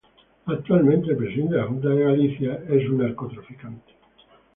Actualmente, 0.47 1.11
el 1.11 1.17
presidente 1.17 1.53
de 1.53 1.61
la 1.61 1.67
Junta 1.67 1.89
de 1.89 2.03
Galicia 2.05 2.55
es 2.67 2.85
Alberto 2.87 3.21
Núñez 3.25 3.45
Feijóo. 3.45 3.75